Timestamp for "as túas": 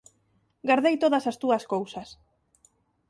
1.31-1.63